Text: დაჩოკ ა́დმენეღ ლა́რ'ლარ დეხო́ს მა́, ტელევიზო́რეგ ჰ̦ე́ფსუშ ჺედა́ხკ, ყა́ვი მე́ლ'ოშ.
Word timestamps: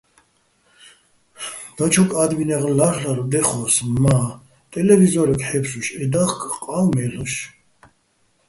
დაჩოკ 1.75 2.11
ა́დმენეღ 2.23 2.63
ლა́რ'ლარ 2.77 3.19
დეხო́ს 3.31 3.75
მა́, 4.01 4.23
ტელევიზო́რეგ 4.71 5.41
ჰ̦ე́ფსუშ 5.47 5.87
ჺედა́ხკ, 5.97 6.41
ყა́ვი 6.63 6.89
მე́ლ'ოშ. 6.95 7.33